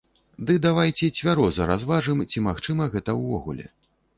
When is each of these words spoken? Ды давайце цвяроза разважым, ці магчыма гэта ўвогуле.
Ды 0.49 0.53
давайце 0.67 1.09
цвяроза 1.17 1.67
разважым, 1.73 2.25
ці 2.33 2.43
магчыма 2.47 2.91
гэта 2.97 3.17
ўвогуле. 3.21 3.71